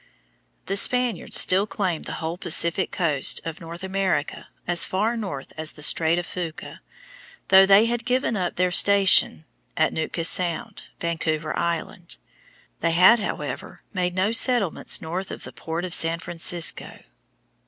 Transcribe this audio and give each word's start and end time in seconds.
The 0.65 0.77
Spaniards 0.77 1.39
still 1.39 1.67
claimed 1.67 2.05
the 2.05 2.13
whole 2.25 2.35
Pacific 2.35 2.89
coast 2.89 3.39
of 3.45 3.61
North 3.61 3.83
America 3.83 4.47
as 4.65 4.83
far 4.83 5.15
north 5.15 5.53
as 5.57 5.73
the 5.73 5.83
Strait 5.83 6.17
of 6.17 6.25
Fuca, 6.25 6.81
though 7.49 7.67
they 7.67 7.85
had 7.85 8.03
given 8.03 8.35
up 8.35 8.55
their 8.55 8.71
station 8.71 9.45
at 9.77 9.93
Nootka 9.93 10.23
Sound, 10.23 10.85
Vancouver 10.99 11.55
Island. 11.55 12.17
They 12.79 12.93
had, 12.93 13.19
however, 13.19 13.83
made 13.93 14.15
no 14.15 14.31
settlements 14.31 15.03
north 15.03 15.29
of 15.29 15.43
the 15.43 15.53
port 15.53 15.85
of 15.85 15.93
San 15.93 16.17
Francisco. 16.17 16.97